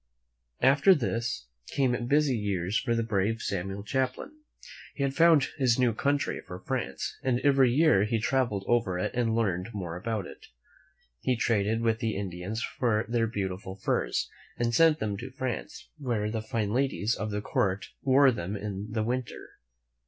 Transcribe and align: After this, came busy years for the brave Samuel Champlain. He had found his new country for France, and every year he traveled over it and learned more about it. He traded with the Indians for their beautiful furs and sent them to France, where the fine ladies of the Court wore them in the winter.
After 0.61 0.95
this, 0.95 1.45
came 1.67 2.07
busy 2.07 2.35
years 2.35 2.75
for 2.75 2.95
the 2.95 3.03
brave 3.03 3.39
Samuel 3.43 3.85
Champlain. 3.85 4.31
He 4.95 5.03
had 5.03 5.13
found 5.13 5.49
his 5.59 5.77
new 5.77 5.93
country 5.93 6.41
for 6.41 6.57
France, 6.59 7.17
and 7.21 7.39
every 7.41 7.71
year 7.71 8.05
he 8.05 8.17
traveled 8.17 8.65
over 8.67 8.97
it 8.97 9.13
and 9.13 9.35
learned 9.35 9.69
more 9.75 9.95
about 9.95 10.25
it. 10.25 10.47
He 11.19 11.35
traded 11.35 11.81
with 11.81 11.99
the 11.99 12.15
Indians 12.17 12.63
for 12.63 13.05
their 13.07 13.27
beautiful 13.27 13.75
furs 13.75 14.27
and 14.57 14.73
sent 14.73 14.97
them 14.97 15.17
to 15.17 15.29
France, 15.29 15.89
where 15.99 16.31
the 16.31 16.41
fine 16.41 16.73
ladies 16.73 17.13
of 17.13 17.29
the 17.29 17.39
Court 17.39 17.89
wore 18.01 18.31
them 18.31 18.55
in 18.57 18.87
the 18.91 19.03
winter. 19.03 19.49